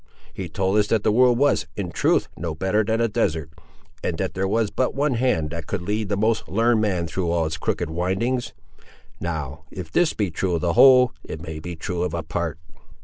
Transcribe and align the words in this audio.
He 0.33 0.49
told 0.49 0.79
us 0.79 0.87
that 0.87 1.03
the 1.03 1.11
world 1.11 1.37
was, 1.37 1.67
in 1.75 1.91
truth, 1.91 2.27
no 2.35 2.55
better 2.55 2.83
than 2.83 2.99
a 2.99 3.07
desert, 3.07 3.51
and 4.03 4.17
that 4.17 4.33
there 4.33 4.47
was 4.47 4.71
but 4.71 4.95
one 4.95 5.13
hand 5.13 5.51
that 5.51 5.67
could 5.67 5.83
lead 5.83 6.09
the 6.09 6.17
most 6.17 6.49
learned 6.49 6.81
man 6.81 7.05
through 7.05 7.29
all 7.29 7.45
its 7.45 7.57
crooked 7.59 7.91
windings. 7.91 8.51
Now, 9.19 9.61
if 9.69 9.91
this 9.91 10.13
be 10.13 10.31
true 10.31 10.55
of 10.55 10.61
the 10.61 10.73
whole, 10.73 11.11
it 11.23 11.39
may 11.39 11.59
be 11.59 11.75
true 11.75 12.01
of 12.01 12.15
a 12.15 12.23
part." 12.23 12.57